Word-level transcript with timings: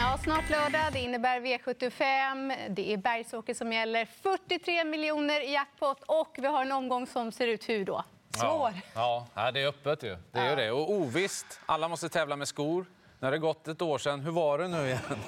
Ja, 0.00 0.18
snart 0.24 0.50
lördag. 0.50 0.92
Det 0.92 0.98
innebär 0.98 1.40
V75. 1.40 2.68
Det 2.70 2.92
är 2.92 2.96
Bergsåker 2.96 3.54
som 3.54 3.72
gäller. 3.72 4.04
43 4.04 4.84
miljoner 4.84 5.40
i 5.40 5.52
jackpot 5.52 6.02
och 6.06 6.36
vi 6.38 6.46
har 6.46 6.62
en 6.62 6.72
omgång 6.72 7.06
som 7.06 7.32
ser 7.32 7.48
ut 7.48 7.68
hur 7.68 7.84
då? 7.84 8.04
Svår. 8.30 8.72
Ja, 8.94 9.26
ja 9.34 9.50
det 9.52 9.62
är 9.62 9.66
öppet 9.66 10.02
ju. 10.02 10.16
Det 10.32 10.38
är 10.38 10.50
ja. 10.50 10.56
det. 10.56 10.70
Och 10.70 10.90
ovisst. 10.90 11.60
Alla 11.66 11.88
måste 11.88 12.08
tävla 12.08 12.36
med 12.36 12.48
skor. 12.48 12.86
Nu 13.18 13.26
har 13.26 13.32
det 13.32 13.38
gått 13.38 13.68
ett 13.68 13.82
år 13.82 13.98
sedan. 13.98 14.20
Hur 14.20 14.30
var 14.30 14.58
det 14.58 14.68
nu 14.68 14.86
igen? 14.86 15.18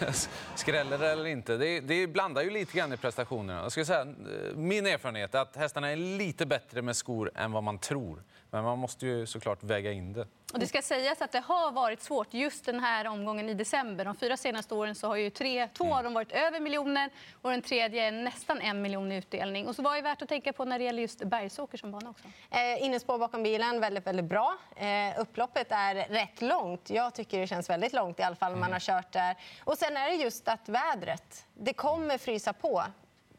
Skräller 0.54 0.98
det 0.98 1.12
eller 1.12 1.26
inte? 1.26 1.56
Det, 1.56 1.80
det 1.80 2.06
blandar 2.06 2.42
ju 2.42 2.50
lite 2.50 2.78
grann 2.78 2.92
i 2.92 2.96
prestationerna. 2.96 3.62
Jag 3.62 3.72
ska 3.72 3.84
säga, 3.84 4.00
eh, 4.00 4.56
min 4.56 4.86
erfarenhet 4.86 5.34
är 5.34 5.38
att 5.38 5.56
hästarna 5.56 5.88
är 5.88 5.96
lite 5.96 6.46
bättre 6.46 6.82
med 6.82 6.96
skor 6.96 7.30
än 7.34 7.52
vad 7.52 7.62
man 7.62 7.78
tror. 7.78 8.22
Men 8.50 8.64
man 8.64 8.78
måste 8.78 9.06
ju 9.06 9.26
såklart 9.26 9.62
väga 9.62 9.92
in 9.92 10.12
det. 10.12 10.26
Och 10.52 10.58
det 10.58 10.66
ska 10.66 10.82
sägas 10.82 11.22
att 11.22 11.32
det 11.32 11.40
har 11.40 11.72
varit 11.72 12.02
svårt 12.02 12.34
just 12.34 12.64
den 12.64 12.80
här 12.80 13.06
omgången 13.06 13.48
i 13.48 13.54
december. 13.54 14.04
De 14.04 14.16
fyra 14.16 14.36
senaste 14.36 14.74
åren 14.74 14.94
så 14.94 15.06
har 15.06 15.16
ju 15.16 15.30
tre, 15.30 15.68
två 15.68 15.94
av 15.94 16.04
dem 16.04 16.14
varit 16.14 16.32
över 16.32 16.60
miljonen 16.60 17.10
och 17.42 17.50
den 17.50 17.62
tredje 17.62 18.10
nästan 18.10 18.60
en 18.60 18.82
miljon 18.82 19.12
i 19.12 19.16
utdelning. 19.16 19.68
Och 19.68 19.76
så 19.76 19.82
var 19.82 19.96
det 19.96 20.02
värt 20.02 20.22
att 20.22 20.28
tänka 20.28 20.52
på 20.52 20.64
när 20.64 20.78
det 20.78 20.84
gäller 20.84 21.02
just 21.02 21.24
Bergsåker 21.24 21.78
som 21.78 21.92
bana 21.92 22.10
också. 22.10 22.24
Eh, 22.50 22.84
innespår 22.84 23.18
bakom 23.18 23.42
bilen, 23.42 23.80
väldigt, 23.80 24.06
väldigt 24.06 24.24
bra. 24.24 24.56
Eh, 24.76 25.20
upploppet 25.20 25.66
är 25.70 25.94
rätt 25.94 26.42
långt. 26.42 26.90
Jag 26.90 27.14
tycker 27.14 27.40
det 27.40 27.46
känns 27.46 27.70
väldigt 27.70 27.92
långt 27.92 28.20
i 28.20 28.22
alla 28.22 28.36
fall 28.36 28.52
mm. 28.52 28.60
man 28.60 28.72
har 28.72 28.80
kört 28.80 29.12
där. 29.12 29.36
Och 29.64 29.78
sen 29.78 29.96
är 29.96 30.08
det 30.10 30.14
just 30.14 30.48
att 30.48 30.68
vädret, 30.68 31.46
det 31.54 31.72
kommer 31.72 32.18
frysa 32.18 32.52
på. 32.52 32.84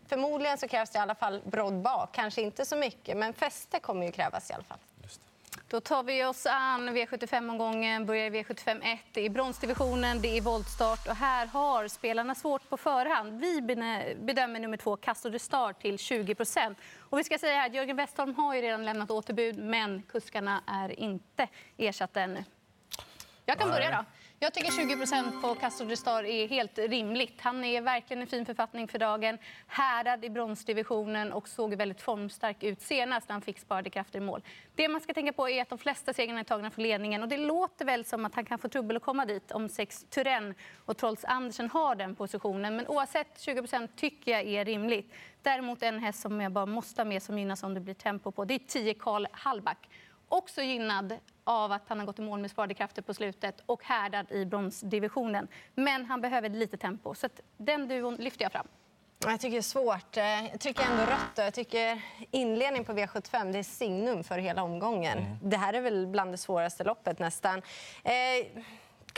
Förmodligen 0.07 0.57
så 0.57 0.67
krävs 0.67 0.89
det 0.89 0.97
i 0.97 1.01
alla 1.01 1.15
fall 1.15 1.41
brodd 1.45 1.81
bak. 1.81 2.09
Kanske 2.11 2.41
inte 2.41 2.65
så 2.65 2.75
mycket, 2.75 3.17
men 3.17 3.33
fäste 3.33 3.79
kommer 3.79 4.05
ju 4.05 4.11
krävas 4.11 4.49
i 4.49 4.53
alla 4.53 4.63
fall. 4.63 4.77
Då 5.71 5.79
tar 5.79 6.03
vi 6.03 6.25
oss 6.25 6.45
an 6.45 6.89
V75-omgången, 6.89 8.05
börjar 8.05 8.25
i 8.25 8.29
V75 8.29 8.93
1. 8.93 8.99
Det 9.11 9.25
är 9.25 9.29
bronsdivisionen, 9.29 10.21
det 10.21 10.37
är 10.37 10.41
voltstart 10.41 11.07
och 11.07 11.15
här 11.15 11.45
har 11.45 11.87
spelarna 11.87 12.35
svårt 12.35 12.69
på 12.69 12.77
förhand. 12.77 13.39
Vi 13.39 13.61
bedömer 14.21 14.59
nummer 14.59 14.77
två, 14.77 14.95
Castor 14.95 15.29
de 15.29 15.39
Star, 15.39 15.73
till 15.73 15.95
20% 15.95 16.75
och 16.99 17.19
vi 17.19 17.23
ska 17.23 17.37
säga 17.37 17.63
att 17.63 17.73
Jörgen 17.73 17.95
Westholm 17.95 18.35
har 18.35 18.55
ju 18.55 18.61
redan 18.61 18.85
lämnat 18.85 19.11
återbud, 19.11 19.57
men 19.57 20.01
kuskarna 20.01 20.61
är 20.67 20.99
inte 20.99 21.47
ersatta 21.77 22.21
ännu. 22.21 22.43
Jag 23.45 23.59
kan 23.59 23.69
börja 23.69 23.91
då. 23.91 24.05
Jag 24.41 24.53
tycker 24.53 24.71
20 24.71 25.41
på 25.41 25.55
Castro 25.55 25.85
de 25.85 25.95
Star 25.95 26.23
är 26.23 26.47
helt 26.47 26.77
rimligt. 26.77 27.41
Han 27.41 27.63
är 27.63 27.81
verkligen 27.81 28.23
i 28.23 28.25
fin 28.25 28.45
författning 28.45 28.87
för 28.87 28.99
dagen. 28.99 29.37
Härad 29.67 30.25
i 30.25 30.29
bronsdivisionen 30.29 31.33
och 31.33 31.47
såg 31.49 31.73
väldigt 31.73 32.01
formstark 32.01 32.63
ut 32.63 32.81
senast 32.81 33.29
när 33.29 33.33
han 33.33 33.41
fick 33.41 33.59
sparade 33.59 33.89
krafter 33.89 34.17
i 34.17 34.21
mål. 34.21 34.43
Det 34.75 34.87
man 34.87 35.01
ska 35.01 35.13
tänka 35.13 35.33
på 35.33 35.49
är 35.49 35.61
att 35.61 35.69
de 35.69 35.77
flesta 35.77 36.13
segrarna 36.13 36.39
är 36.39 36.43
tagna 36.43 36.71
från 36.71 36.83
ledningen 36.83 37.23
och 37.23 37.29
det 37.29 37.37
låter 37.37 37.85
väl 37.85 38.05
som 38.05 38.25
att 38.25 38.35
han 38.35 38.45
kan 38.45 38.59
få 38.59 38.69
trubbel 38.69 38.97
att 38.97 39.03
komma 39.03 39.25
dit 39.25 39.51
om 39.51 39.69
sex 39.69 40.05
Turen 40.09 40.55
och 40.85 40.97
Trolls 40.97 41.25
Andersen 41.25 41.69
har 41.69 41.95
den 41.95 42.15
positionen. 42.15 42.75
Men 42.75 42.87
oavsett 42.87 43.37
20% 43.37 43.87
tycker 43.95 44.31
jag 44.31 44.41
är 44.41 44.65
rimligt. 44.65 45.13
Däremot 45.41 45.83
en 45.83 45.99
häst 45.99 46.21
som 46.21 46.41
jag 46.41 46.51
bara 46.51 46.65
måste 46.65 47.01
ha 47.01 47.05
med 47.05 47.23
som 47.23 47.39
gynnas 47.39 47.63
om 47.63 47.73
det 47.73 47.79
blir 47.79 47.93
tempo 47.93 48.31
på, 48.31 48.45
det 48.45 48.53
är 48.53 48.59
10 48.59 48.93
Karl 48.93 49.25
Hallback. 49.31 49.89
Också 50.29 50.61
gynnad 50.61 51.17
av 51.49 51.71
att 51.71 51.81
han 51.87 51.99
har 51.99 52.05
gått 52.05 52.19
i 52.19 52.21
mål 52.21 52.39
med 52.39 52.51
sparade 52.51 52.73
krafter 52.73 53.01
på 53.01 53.13
slutet 53.13 53.63
och 53.65 53.83
härdad 53.83 54.31
i 54.31 54.45
bronsdivisionen. 54.45 55.47
Men 55.75 56.05
han 56.05 56.21
behöver 56.21 56.49
lite 56.49 56.77
tempo, 56.77 57.15
så 57.15 57.27
den 57.57 57.87
duon 57.87 58.15
lyfter 58.15 58.45
jag 58.45 58.51
fram. 58.51 58.67
Jag 59.25 59.39
tycker 59.39 59.51
det 59.51 59.57
är 59.57 59.61
svårt. 59.61 60.17
Eh, 60.17 60.47
jag 60.51 60.59
tycker 60.59 60.83
ändå 60.83 61.03
rött. 61.03 61.31
Jag 61.35 61.53
tycker 61.53 62.01
inledning 62.31 62.85
på 62.85 62.93
V75 62.93 63.51
det 63.51 63.59
är 63.59 63.63
signum 63.63 64.23
för 64.23 64.37
hela 64.37 64.63
omgången. 64.63 65.17
Mm. 65.17 65.37
Det 65.41 65.57
här 65.57 65.73
är 65.73 65.81
väl 65.81 66.07
bland 66.07 66.31
det 66.31 66.37
svåraste 66.37 66.83
loppet 66.83 67.19
nästan. 67.19 67.61
Eh, 68.03 68.63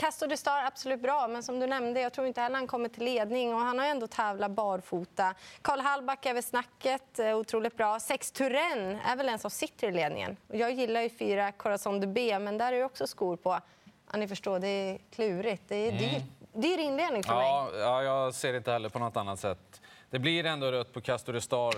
Castor 0.02 0.26
de 0.26 0.36
Star 0.36 0.64
absolut 0.64 1.00
bra, 1.00 1.28
men 1.28 1.42
som 1.42 1.60
du 1.60 1.66
nämnde, 1.66 2.00
jag 2.00 2.12
tror 2.12 2.26
inte 2.26 2.40
heller 2.40 2.56
han 2.56 2.66
kommer 2.66 2.88
till 2.88 3.04
ledning 3.04 3.54
och 3.54 3.60
han 3.60 3.78
har 3.78 3.86
ändå 3.86 4.06
tävlat 4.06 4.50
barfota. 4.50 5.34
Karl 5.62 5.80
Hallback 5.80 6.26
är 6.26 6.34
väl 6.34 6.42
snacket, 6.42 7.18
eh, 7.18 7.36
otroligt 7.36 7.76
bra. 7.76 8.00
Sex 8.00 8.32
Turen 8.32 8.98
är 9.06 9.16
väl 9.16 9.28
en 9.28 9.38
som 9.38 9.50
sitter 9.50 9.88
i 9.88 9.92
ledningen. 9.92 10.36
Jag 10.48 10.72
gillar 10.72 11.00
ju 11.00 11.10
fyra 11.10 11.52
Corazon 11.52 12.00
de 12.00 12.06
B, 12.06 12.38
men 12.38 12.58
där 12.58 12.72
är 12.72 12.78
det 12.78 12.84
också 12.84 13.06
skor 13.06 13.36
på. 13.36 13.60
Ja, 14.12 14.18
ni 14.18 14.28
förstår, 14.28 14.58
det 14.58 14.68
är 14.68 14.98
klurigt. 15.14 15.62
Det 15.68 15.76
är 15.76 15.92
mm. 15.92 15.98
dyr, 15.98 16.22
dyr 16.52 16.78
inledning 16.78 17.22
för 17.22 17.34
ja, 17.34 17.68
mig. 17.72 17.80
Ja, 17.80 18.02
jag 18.02 18.34
ser 18.34 18.52
det 18.52 18.58
inte 18.58 18.72
heller 18.72 18.88
på 18.88 18.98
något 18.98 19.16
annat 19.16 19.40
sätt. 19.40 19.80
Det 20.12 20.18
blir 20.18 20.46
ändå 20.46 20.72
rött 20.72 20.92
på 20.92 21.00
Castor 21.00 21.38
Star, 21.38 21.74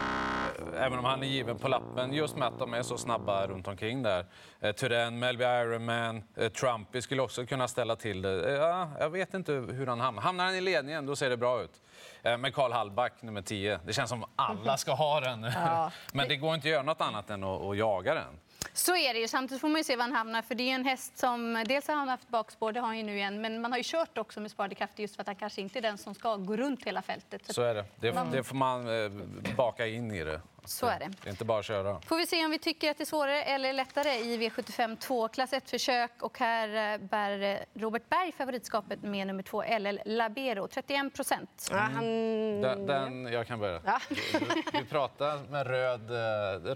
även 0.79 0.99
om 0.99 1.05
han 1.05 1.23
är 1.23 1.27
given 1.27 1.59
på 1.59 1.69
lappen, 1.69 2.13
just 2.13 2.37
med 2.37 2.49
att 2.49 2.59
de 2.59 2.75
är 2.75 2.83
så 2.83 2.99
snabba 2.99 3.47
runt 3.47 3.69
omkring 3.69 4.03
där. 4.03 4.27
Eh, 4.61 4.73
Turén, 4.73 5.19
Melby 5.19 5.45
Ironman, 5.45 6.23
eh, 6.37 6.49
Trumpy 6.49 7.03
skulle 7.03 7.23
också 7.23 7.47
kunna 7.47 7.69
ställa 7.69 7.97
till 7.97 8.23
det. 8.23 8.51
Eh, 8.51 8.55
ja, 8.55 8.91
jag 8.99 9.11
vet 9.11 9.35
inte 9.35 9.53
hur 9.53 9.87
han 9.87 10.01
hamnar. 10.01 10.23
Hamnar 10.23 10.45
han 10.45 10.55
i 10.55 10.61
ledningen, 10.61 11.07
då 11.07 11.17
ser 11.17 11.31
det 11.31 11.37
bra 11.37 11.63
ut. 11.63 11.83
Eh, 12.23 12.37
med 12.37 12.55
Karl 12.55 12.73
Hallback, 12.73 13.13
nummer 13.23 13.43
10. 13.43 13.81
Det 13.87 13.93
känns 13.93 14.11
som 14.11 14.25
alla 14.37 14.77
ska 14.77 14.93
ha 14.93 15.21
den. 15.21 15.43
Ja. 15.43 15.91
Men 16.13 16.29
det 16.29 16.37
går 16.37 16.55
inte 16.55 16.69
att 16.69 16.73
göra 16.73 16.83
något 16.83 17.01
annat 17.01 17.31
än 17.31 17.45
att 17.45 17.77
jaga 17.77 18.15
den. 18.15 18.39
Så 18.73 18.97
är 18.97 19.15
det 19.15 19.21
ju. 19.21 19.29
Samtidigt 19.29 19.61
får 19.61 19.69
man 19.69 19.81
ju 19.81 19.85
se 19.85 19.97
var 19.97 20.03
han 20.03 20.13
hamnar. 20.13 20.43
För 20.43 20.55
det 20.55 20.71
är 20.71 20.75
en 20.75 20.85
häst 20.85 21.19
som, 21.19 21.65
dels 21.67 21.89
har 21.89 21.95
han 21.95 22.09
haft 22.09 22.29
bakspår, 22.29 22.73
det 22.73 22.81
har 22.81 22.87
han 22.87 22.99
ju 22.99 23.03
nu 23.03 23.17
igen, 23.17 23.41
men 23.41 23.61
man 23.61 23.73
har 23.73 23.79
ju 23.79 23.85
kört 23.87 24.19
också 24.19 24.41
med 24.41 24.51
sparade 24.51 24.75
krafter 24.75 25.03
just 25.03 25.17
för 25.17 25.23
att 25.23 25.27
han 25.27 25.37
kanske 25.37 25.61
inte 25.61 25.79
är 25.79 25.83
den 25.83 25.99
som 25.99 26.15
ska 26.15 26.37
gå 26.37 26.57
runt 26.57 26.85
hela 26.85 27.03
fältet. 27.03 27.47
Så, 27.47 27.53
så 27.53 27.63
är 27.63 27.75
det. 27.75 27.85
Det, 28.01 28.13
man... 28.13 28.31
det 28.31 28.45
får 28.45 28.57
man 28.57 29.05
eh, 29.05 29.11
baka 29.57 29.87
in 29.87 30.11
i 30.11 30.25
det. 30.25 30.41
Så 30.65 30.87
är 30.87 30.99
det. 30.99 31.11
Det 31.23 31.29
är 31.29 31.31
inte 31.31 31.45
bara 31.45 31.59
att 31.59 31.65
köra. 31.65 32.01
Får 32.01 32.17
vi 32.17 32.27
se 32.27 32.45
om 32.45 32.51
vi 32.51 32.59
tycker 32.59 32.91
att 32.91 32.97
det 32.97 33.03
är 33.03 33.07
svårare 33.07 33.43
eller 33.43 33.73
lättare 33.73 34.11
i 34.11 34.39
V75 34.39 34.97
2, 34.97 35.29
klass 35.29 35.53
1-försök. 35.53 36.11
Och 36.21 36.39
här 36.39 36.95
eh, 36.95 37.01
bär 37.01 37.43
eh, 37.43 37.81
Robert 37.81 38.09
Berg 38.09 38.33
favoritskapet 38.33 39.03
med 39.03 39.27
nummer 39.27 39.43
2, 39.43 39.63
LL 39.79 40.01
Labero, 40.05 40.69
31 40.69 41.15
procent. 41.15 41.71
Mm. 41.73 42.61
Den, 42.61 42.87
den, 42.87 43.33
jag 43.33 43.47
kan 43.47 43.59
börja. 43.59 43.81
Ja. 43.85 44.01
Du, 44.09 44.79
du 44.79 44.85
pratar 44.85 45.51
med 45.51 45.67
röd, 45.67 46.11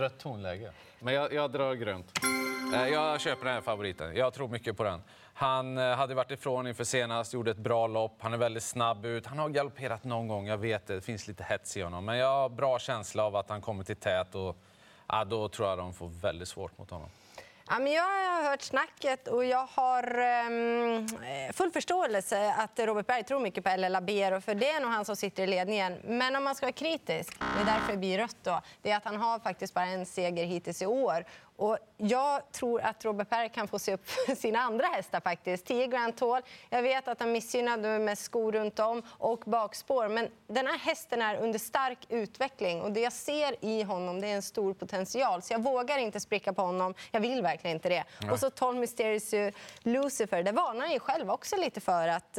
rött 0.00 0.18
tonläge. 0.18 0.72
Men 1.00 1.14
jag, 1.14 1.32
jag 1.32 1.50
drar 1.50 1.74
grönt. 1.74 2.12
Eh, 2.74 2.88
jag 2.88 3.20
köper 3.20 3.44
den 3.44 3.54
här 3.54 3.60
favoriten. 3.60 4.16
Jag 4.16 4.34
tror 4.34 4.48
mycket 4.48 4.76
på 4.76 4.84
den. 4.84 5.02
Han 5.34 5.78
eh, 5.78 5.96
hade 5.96 6.14
varit 6.14 6.30
ifrån 6.30 6.66
inför 6.66 6.84
senast, 6.84 7.34
gjorde 7.34 7.50
ett 7.50 7.56
bra 7.56 7.86
lopp. 7.86 8.16
Han 8.18 8.32
är 8.32 8.36
väldigt 8.36 8.62
snabb 8.62 9.04
ut. 9.04 9.26
Han 9.26 9.38
har 9.38 9.48
galopperat 9.48 10.04
någon 10.04 10.28
gång, 10.28 10.46
jag 10.46 10.58
vet 10.58 10.86
det. 10.86 10.94
Det 10.94 11.00
finns 11.00 11.28
lite 11.28 11.44
hets 11.44 11.76
i 11.76 11.82
honom. 11.82 12.04
Men 12.04 12.16
jag 12.16 12.32
har 12.32 12.48
bra 12.48 12.78
känsla 12.78 13.24
av 13.24 13.36
att 13.36 13.48
han 13.50 13.60
kommer 13.60 13.84
till 13.84 13.96
tät 13.96 14.34
och 14.34 14.56
ja, 15.08 15.24
då 15.24 15.48
tror 15.48 15.68
jag 15.68 15.78
de 15.78 15.94
får 15.94 16.08
väldigt 16.08 16.48
svårt 16.48 16.78
mot 16.78 16.90
honom. 16.90 17.08
Ja, 17.70 17.78
men 17.78 17.92
jag 17.92 18.02
har 18.02 18.50
hört 18.50 18.62
snacket 18.62 19.28
och 19.28 19.44
jag 19.44 19.68
har 19.70 20.18
um, 20.46 21.08
full 21.52 21.70
förståelse 21.70 22.54
att 22.58 22.78
Robert 22.78 23.06
Berg 23.06 23.24
tror 23.24 23.40
mycket 23.40 23.64
på 23.64 23.70
LL 23.76 23.92
Labero 23.92 24.40
för 24.40 24.54
det 24.54 24.70
är 24.70 24.80
nog 24.80 24.90
han 24.90 25.04
som 25.04 25.16
sitter 25.16 25.42
i 25.42 25.46
ledningen. 25.46 25.96
Men 26.04 26.36
om 26.36 26.44
man 26.44 26.54
ska 26.54 26.66
vara 26.66 26.72
kritisk, 26.72 27.38
det 27.38 27.60
är 27.60 27.64
därför 27.64 27.92
det 27.92 27.98
blir 27.98 28.18
rött 28.18 28.36
då, 28.42 28.60
det 28.82 28.90
är 28.90 28.96
att 28.96 29.04
han 29.04 29.16
har 29.16 29.38
faktiskt 29.38 29.74
bara 29.74 29.86
en 29.86 30.06
seger 30.06 30.44
hittills 30.44 30.82
i 30.82 30.86
år. 30.86 31.24
Och 31.58 31.78
jag 31.96 32.52
tror 32.52 32.80
att 32.80 33.04
Robert 33.04 33.30
Per 33.30 33.48
kan 33.48 33.68
få 33.68 33.78
se 33.78 33.94
upp 33.94 34.06
sina 34.36 34.58
andra 34.58 34.86
hästar. 34.86 35.20
faktiskt. 35.20 35.66
10 35.66 35.86
Grand 35.86 36.16
Tour. 36.16 36.42
Jag 36.70 36.82
vet 36.82 37.08
att 37.08 37.20
han 37.20 37.32
missgynnad 37.32 37.80
med 37.80 38.18
skor 38.18 38.52
runt 38.52 38.78
om 38.78 39.02
och 39.08 39.42
bakspår. 39.46 40.08
Men 40.08 40.28
den 40.46 40.66
här 40.66 40.78
hästen 40.78 41.22
är 41.22 41.36
under 41.36 41.58
stark 41.58 41.98
utveckling 42.08 42.82
och 42.82 42.92
det 42.92 43.00
jag 43.00 43.12
ser 43.12 43.64
i 43.64 43.82
honom 43.82 44.20
det 44.20 44.26
är 44.26 44.34
en 44.34 44.42
stor 44.42 44.74
potential. 44.74 45.42
Så 45.42 45.52
jag 45.52 45.62
vågar 45.62 45.98
inte 45.98 46.20
spricka 46.20 46.52
på 46.52 46.62
honom. 46.62 46.94
Jag 47.10 47.20
vill 47.20 47.42
verkligen 47.42 47.76
inte 47.76 47.88
det. 47.88 48.04
Nej. 48.20 48.30
Och 48.30 48.38
så 48.38 48.50
12 48.50 48.78
Mysterious 48.78 49.54
Lucifer. 49.82 50.42
Det 50.42 50.52
varnar 50.52 50.80
han 50.80 50.92
ju 50.92 51.00
själv 51.00 51.30
också 51.30 51.56
lite 51.56 51.80
för. 51.80 52.08
att... 52.08 52.38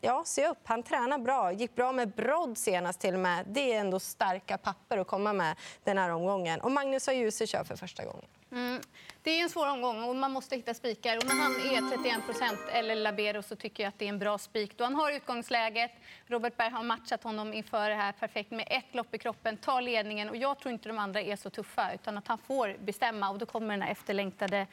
Ja, 0.00 0.22
se 0.26 0.48
upp. 0.48 0.58
Han 0.64 0.82
tränar 0.82 1.18
bra. 1.18 1.52
Gick 1.52 1.74
bra 1.74 1.92
med 1.92 2.08
brodd 2.08 2.58
senast 2.58 3.00
till 3.00 3.14
och 3.14 3.20
med. 3.20 3.46
Det 3.46 3.72
är 3.72 3.80
ändå 3.80 4.00
starka 4.00 4.58
papper 4.58 4.98
att 4.98 5.06
komma 5.06 5.32
med 5.32 5.56
den 5.84 5.98
här 5.98 6.10
omgången. 6.10 6.60
Och 6.60 6.72
Magnus 6.72 7.08
Ajuse 7.08 7.46
kör 7.46 7.64
för 7.64 7.76
första 7.76 8.04
gången. 8.04 8.24
Mm. 8.52 8.80
Det 9.22 9.30
är 9.30 9.42
en 9.42 9.50
svår 9.50 9.66
omgång 9.66 10.04
och 10.04 10.16
man 10.16 10.30
måste 10.30 10.56
hitta 10.56 10.74
spikar. 10.74 11.16
Och 11.16 11.24
när 11.24 11.34
han 11.34 11.52
är 11.52 11.96
31 11.96 12.26
procent 12.26 12.58
eller 12.72 12.94
Labero 12.94 13.42
så 13.42 13.56
tycker 13.56 13.82
jag 13.82 13.88
att 13.88 13.98
det 13.98 14.04
är 14.04 14.08
en 14.08 14.18
bra 14.18 14.38
spik. 14.38 14.78
Då 14.78 14.84
han 14.84 14.94
har 14.94 15.12
utgångsläget. 15.12 15.90
Robert 16.26 16.56
Berg 16.56 16.70
har 16.70 16.82
matchat 16.82 17.22
honom 17.22 17.54
inför 17.54 17.90
det 17.90 17.96
här 17.96 18.12
perfekt 18.12 18.50
med 18.50 18.68
ett 18.70 18.94
lopp 18.94 19.14
i 19.14 19.18
kroppen, 19.18 19.56
tar 19.56 19.82
ledningen 19.82 20.28
och 20.28 20.36
jag 20.36 20.58
tror 20.58 20.72
inte 20.72 20.88
de 20.88 20.98
andra 20.98 21.20
är 21.20 21.36
så 21.36 21.50
tuffa 21.50 21.94
utan 21.94 22.18
att 22.18 22.28
han 22.28 22.38
får 22.38 22.76
bestämma 22.80 23.30
och 23.30 23.38
då 23.38 23.46
kommer 23.46 23.68
den 23.70 23.82
här 23.82 23.92
efterlängtade 23.92 24.66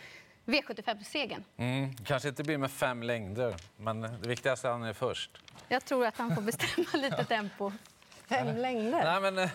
V75-segern. 0.48 1.44
Mm, 1.58 1.94
kanske 1.96 2.30
inte 2.30 2.44
blir 2.44 2.58
med 2.58 2.72
fem 2.72 3.04
längder, 3.04 3.56
men 3.78 4.02
det 4.02 4.28
viktigaste 4.28 4.68
är 4.68 4.72
att 4.72 4.80
han 4.80 4.90
är 4.90 4.94
först. 4.94 5.32
Jag 5.68 5.86
tror 5.86 6.06
att 6.06 6.18
han 6.18 6.36
får 6.36 6.42
bestämma 6.42 6.88
lite 6.94 7.24
tempo. 7.24 7.72
Fem 8.30 8.58
längder? 8.58 9.04
Nej, 9.04 9.22
men, 9.22 9.38
eh, 9.38 9.50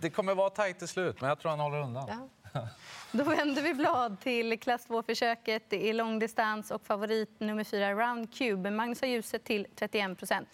det 0.00 0.10
kommer 0.10 0.34
vara 0.34 0.50
tajt 0.50 0.78
till 0.78 0.88
slut, 0.88 1.20
men 1.20 1.28
jag 1.28 1.38
tror 1.38 1.50
han 1.50 1.60
håller 1.60 1.80
undan. 1.80 2.08
Ja. 2.08 2.68
Då 3.12 3.24
vänder 3.24 3.62
vi 3.62 3.74
blad 3.74 4.20
till 4.20 4.60
klass 4.60 4.86
2-försöket. 4.88 5.62
Det 5.68 5.88
är 5.90 5.94
långdistans 5.94 6.70
och 6.70 6.86
favorit 6.86 7.40
nummer 7.40 7.64
4, 7.64 7.92
Round 7.94 8.34
Cube. 8.34 8.70
Magnus 8.70 9.00
har 9.00 9.08
ljuset 9.08 9.44
till 9.44 9.66
31 9.74 10.18
procent. 10.18 10.48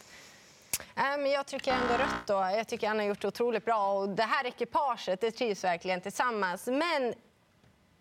Jag 1.34 1.46
tycker 1.46 1.72
ändå 1.72 1.94
rött. 1.94 2.26
Då. 2.26 2.34
Jag 2.34 2.68
tycker 2.68 2.88
han 2.88 2.98
har 2.98 3.06
gjort 3.06 3.24
otroligt 3.24 3.64
bra. 3.64 3.92
Och 3.92 4.08
det 4.08 4.22
här 4.22 4.46
ekipaget 4.46 5.20
det 5.20 5.30
trivs 5.30 5.64
verkligen 5.64 6.00
tillsammans. 6.00 6.66
Men 6.66 7.14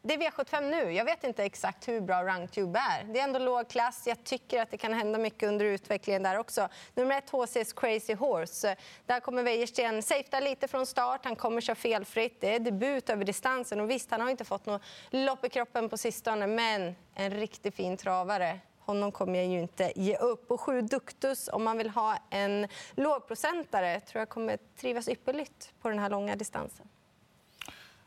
det 0.03 0.13
är 0.13 0.17
V75 0.17 0.69
nu. 0.69 0.91
Jag 0.91 1.05
vet 1.05 1.23
inte 1.23 1.43
exakt 1.43 1.87
hur 1.87 2.01
bra 2.01 2.23
Rungtube 2.23 2.79
är. 2.79 3.03
Det 3.03 3.19
är 3.19 3.23
ändå 3.23 3.39
låg 3.39 3.69
klass. 3.69 4.03
Jag 4.07 4.23
tycker 4.23 4.61
att 4.61 4.71
det 4.71 4.77
kan 4.77 4.93
hända 4.93 5.19
mycket 5.19 5.49
under 5.49 5.65
utvecklingen 5.65 6.23
där 6.23 6.37
också. 6.37 6.69
Nummer 6.95 7.17
ett, 7.17 7.31
HC's 7.31 7.79
Crazy 7.79 8.13
Horse. 8.13 8.75
Där 9.05 9.19
kommer 9.19 9.43
Wäjersten 9.43 10.03
safea 10.03 10.39
lite 10.39 10.67
från 10.67 10.85
start. 10.85 11.21
Han 11.23 11.35
kommer 11.35 11.61
köra 11.61 11.75
felfritt. 11.75 12.41
Det 12.41 12.55
är 12.55 12.59
debut 12.59 13.09
över 13.09 13.25
distansen. 13.25 13.79
Och 13.79 13.89
visst, 13.89 14.11
han 14.11 14.21
har 14.21 14.29
inte 14.29 14.45
fått 14.45 14.65
något 14.65 14.81
lopp 15.09 15.45
i 15.45 15.49
kroppen 15.49 15.89
på 15.89 15.97
sistone, 15.97 16.47
men 16.47 16.95
en 17.15 17.31
riktigt 17.31 17.75
fin 17.75 17.97
travare. 17.97 18.59
Honom 18.79 19.11
kommer 19.11 19.39
jag 19.39 19.47
ju 19.47 19.59
inte 19.59 19.91
ge 19.95 20.17
upp. 20.17 20.51
Och 20.51 20.61
sju 20.61 20.81
Duktus, 20.81 21.49
om 21.53 21.63
man 21.63 21.77
vill 21.77 21.89
ha 21.89 22.17
en 22.29 22.67
lågprocentare, 22.91 23.99
tror 23.99 24.19
jag 24.19 24.29
kommer 24.29 24.57
trivas 24.77 25.07
ypperligt 25.07 25.73
på 25.81 25.89
den 25.89 25.99
här 25.99 26.09
långa 26.09 26.35
distansen. 26.35 26.87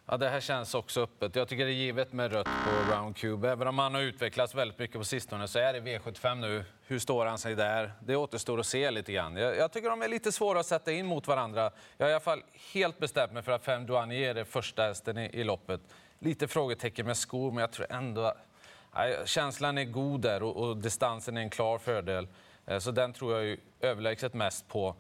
Ja, 0.07 0.17
det 0.17 0.29
här 0.29 0.41
känns 0.41 0.75
också 0.75 1.03
öppet. 1.03 1.37
Jag 1.37 1.49
tycker 1.49 1.65
det 1.65 1.71
är 1.71 1.75
givet 1.75 2.13
med 2.13 2.33
rött 2.33 2.45
på 2.47 2.93
Round 2.93 3.17
Cube. 3.17 3.51
Även 3.51 3.69
om 3.69 3.79
han 3.79 3.95
har 3.95 4.01
utvecklats 4.01 4.55
väldigt 4.55 4.79
mycket 4.79 4.97
på 4.97 5.05
sistone 5.05 5.49
så 5.49 5.59
är 5.59 5.73
det 5.73 5.81
V75 5.81 6.35
nu. 6.35 6.65
Hur 6.87 6.99
står 6.99 7.27
han 7.27 7.39
sig 7.39 7.55
där? 7.55 7.93
Det 8.01 8.17
återstår 8.17 8.61
att 8.61 8.67
se 8.67 8.91
lite 8.91 9.13
grann. 9.13 9.37
Jag, 9.37 9.57
jag 9.57 9.73
tycker 9.73 9.91
de 9.91 10.03
är 10.03 10.09
lite 10.09 10.33
svåra 10.33 10.61
att 10.61 10.67
sätta 10.67 10.93
in 10.93 11.07
mot 11.07 11.27
varandra. 11.29 11.71
Jag 11.97 12.07
har 12.07 12.11
i 12.11 12.13
alla 12.13 12.21
fall 12.21 12.43
helt 12.73 12.99
bestämt 12.99 13.33
mig 13.33 13.43
för 13.43 13.53
att 13.53 13.65
Fem 13.65 13.87
Douanier 13.87 14.35
är 14.35 14.45
första 14.45 14.83
hästen 14.83 15.19
i, 15.19 15.31
i 15.33 15.45
loppet. 15.45 15.81
Lite 16.19 16.49
frågetecken 16.49 17.07
med 17.07 17.17
skor, 17.17 17.53
men 17.53 17.61
jag 17.61 17.73
tror 17.73 17.87
ändå... 17.91 18.35
Nej, 18.95 19.17
känslan 19.25 19.79
är 19.79 19.85
god 19.85 20.21
där 20.21 20.43
och, 20.43 20.57
och 20.57 20.77
distansen 20.77 21.37
är 21.37 21.41
en 21.41 21.51
klar 21.51 21.79
fördel. 21.79 22.29
Eh, 22.67 22.79
så 22.79 22.91
den 22.91 23.13
tror 23.13 23.35
jag 23.35 23.45
ju 23.45 23.59
överlägset 23.81 24.35
mest 24.35 24.69
på 24.69 24.97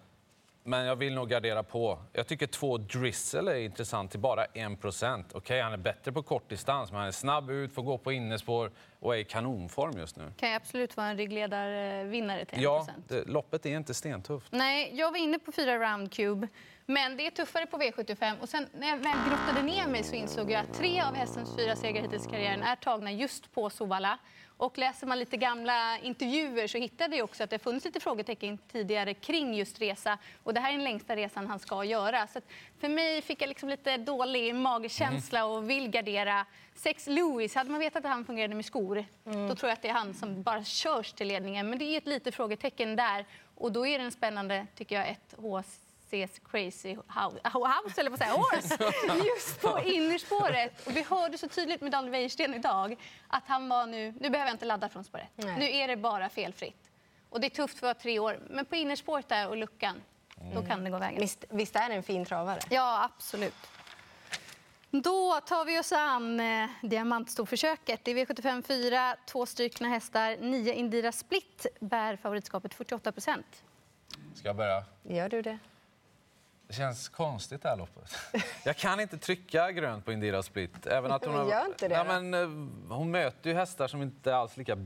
men 0.66 0.87
jag 0.87 0.96
vill 0.96 1.14
nog 1.14 1.28
gardera 1.28 1.62
på. 1.62 1.99
Jag 2.12 2.26
tycker 2.26 2.46
två 2.46 2.78
Drizzle 2.78 3.52
är 3.52 3.56
intressant 3.56 4.11
till 4.11 4.20
bara 4.20 4.44
1 4.44 4.50
Okej, 4.55 5.25
okay, 5.34 5.61
han 5.61 5.72
är 5.72 5.76
bättre 5.76 6.12
på 6.12 6.22
kortdistans, 6.22 6.90
men 6.90 6.99
han 6.99 7.08
är 7.08 7.12
snabb 7.12 7.50
ut, 7.50 7.75
får 7.75 7.82
gå 7.82 7.99
på 7.99 8.12
innespår 8.12 8.70
och 9.00 9.14
är 9.14 9.19
i 9.19 9.25
kanonform 9.25 9.99
just 9.99 10.16
nu. 10.16 10.32
Kan 10.37 10.55
absolut 10.55 10.96
vara 10.96 11.06
en 11.06 11.16
ryggledarvinnare 11.16 12.44
till 12.44 12.58
1 12.58 12.62
Ja, 12.62 12.87
det, 13.08 13.28
loppet 13.28 13.66
är 13.66 13.76
inte 13.76 13.94
stentufft. 13.94 14.52
Nej, 14.52 14.90
jag 14.94 15.11
var 15.11 15.19
inne 15.19 15.38
på 15.38 15.52
fyra 15.52 15.78
round 15.78 16.12
cube. 16.12 16.49
Men 16.87 17.16
det 17.16 17.26
är 17.26 17.31
tuffare 17.31 17.66
på 17.66 17.76
V75. 17.76 18.40
Och 18.40 18.49
sen 18.49 18.66
när 18.72 18.88
jag 18.88 18.96
väl 18.96 19.16
grottade 19.28 19.62
ner 19.62 19.87
mig 19.87 20.02
så 20.02 20.14
insåg 20.14 20.50
jag 20.50 20.61
att 20.61 20.75
tre 20.75 21.00
av 21.00 21.14
hästens 21.14 21.56
fyra 21.56 21.76
segrar 21.76 22.02
hittills 22.02 22.26
i 22.26 22.31
karriären 22.31 22.62
är 22.62 22.76
tagna 22.76 23.12
just 23.12 23.55
på 23.55 23.70
Sovalla. 23.70 24.19
Och 24.56 24.79
läser 24.79 25.06
man 25.06 25.19
lite 25.19 25.37
gamla 25.37 25.99
intervjuer 25.99 26.67
så 26.67 26.79
hittade 26.79 27.17
jag 27.17 27.25
också 27.25 27.45
att 27.45 27.51
det 27.51 27.59
funnits 27.59 27.85
lite 27.85 28.01
frågetecken 28.01 28.59
tidigare 28.59 29.15
kring 29.15 29.55
just 29.55 29.81
resa. 29.81 30.19
Och 30.43 30.55
det 30.55 30.61
här 30.61 30.69
är 30.69 30.73
den 30.73 30.85
längsta 30.85 31.17
resan 31.17 31.47
han 31.47 31.59
ska 31.59 31.85
göra. 31.85 32.27
Så 32.27 32.41
för 32.81 32.89
mig 32.89 33.23
fick 33.23 33.43
jag 33.43 33.49
liksom 33.49 33.69
lite 33.69 33.97
dålig 33.97 34.55
magkänsla 34.55 35.39
mm. 35.39 35.51
och 35.51 35.71
vill 35.71 35.89
gardera. 35.89 36.47
Sex 36.75 37.06
Lewis, 37.06 37.55
hade 37.55 37.71
man 37.71 37.81
vetat 37.81 38.05
att 38.05 38.11
han 38.11 38.25
fungerade 38.25 38.55
med 38.55 38.65
skor, 38.65 39.05
mm. 39.27 39.49
då 39.49 39.55
tror 39.55 39.69
jag 39.69 39.77
att 39.77 39.83
det 39.83 39.89
är 39.89 39.93
han 39.93 40.15
som 40.15 40.43
bara 40.43 40.65
körs 40.65 41.12
till 41.12 41.29
ledningen. 41.29 41.71
Men 41.71 41.79
det 41.79 41.85
är 41.85 41.99
ett 41.99 42.07
litet 42.07 42.35
frågetecken 42.35 42.97
där. 42.97 43.27
Och 43.55 43.73
då 43.73 43.87
är 43.87 43.99
den 43.99 44.12
spännande, 44.12 44.67
tycker 44.75 44.97
jag, 44.97 45.09
ett 45.09 45.35
HS 45.39 45.84
ses 46.14 46.38
Crazy 46.50 46.96
House, 46.96 48.00
eller 48.00 48.11
vad 48.11 48.19
säger 48.19 48.32
Horse, 48.32 48.78
just 49.34 49.61
på 49.61 49.81
innerspåret. 49.81 50.87
Och 50.87 50.96
vi 50.96 51.02
hörde 51.02 51.38
så 51.38 51.49
tydligt 51.49 51.81
med 51.81 51.93
Daniel 51.93 52.12
Wäjersten 52.12 52.55
idag 52.55 52.96
att 53.28 53.44
han 53.46 53.69
var 53.69 53.87
nu, 53.87 54.14
nu 54.20 54.31
behöver 54.31 54.46
jag 54.46 54.55
inte 54.55 54.64
ladda 54.64 54.88
från 54.88 55.05
spåret. 55.05 55.28
Nej. 55.37 55.58
Nu 55.58 55.70
är 55.70 55.88
det 55.88 55.96
bara 55.96 56.28
felfritt. 56.28 56.90
Och 57.31 57.40
det 57.40 57.46
är 57.46 57.50
tufft 57.50 57.78
för 57.78 57.87
att 57.87 57.96
vara 57.96 58.02
tre 58.02 58.19
år, 58.19 58.40
men 58.50 58.64
på 58.64 58.76
innerspåret 58.76 59.28
där 59.28 59.49
och 59.49 59.56
luckan, 59.56 60.02
mm. 60.40 60.55
då 60.55 60.62
kan 60.62 60.84
det 60.84 60.90
gå 60.90 60.99
vägen. 60.99 61.20
Visst, 61.20 61.44
visst 61.50 61.76
är 61.76 61.88
det 61.88 61.94
en 61.94 62.02
fin 62.02 62.25
travare? 62.25 62.58
Ja, 62.70 63.05
absolut. 63.05 63.55
Då 65.02 65.40
tar 65.40 65.64
vi 65.64 65.78
oss 65.78 65.93
an 65.93 66.40
eh, 66.40 66.69
diamantstorförsöket. 66.82 68.00
Det 68.05 68.11
är 68.11 68.14
V75 68.14 68.62
4, 68.62 69.16
två 69.26 69.46
strykna 69.46 69.88
hästar. 69.88 70.37
Nio 70.40 70.75
Indira 70.75 71.12
Split 71.12 71.66
bär 71.81 72.16
favoritskapet 72.16 72.75
48 72.75 73.12
procent. 73.12 73.64
Ska 74.34 74.49
jag 74.49 74.56
börja? 74.56 74.84
Gör 75.02 75.28
du 75.28 75.43
det? 75.43 75.58
Det 76.66 76.75
känns 76.75 77.08
konstigt 77.08 77.62
det 77.62 77.69
här 77.69 77.76
loppet. 77.76 78.16
Jag 78.64 78.76
kan 78.76 79.00
inte 79.00 79.19
trycka 79.19 79.72
grönt 79.72 80.05
på 80.05 80.12
Indira 80.12 80.43
Split. 80.43 80.87
Även 80.87 81.12
att 81.12 81.25
hon, 81.25 81.34
har, 81.34 81.50
Gör 81.50 81.66
inte 81.66 81.88
det, 81.88 81.94
ja, 81.94 82.05
men, 82.05 82.34
eh, 82.34 82.96
hon 82.96 83.11
möter 83.11 83.50
ju 83.50 83.56
hästar 83.56 83.88
som 83.88 84.02
inte 84.02 84.37
alls 84.37 84.56
lika... 84.56 84.76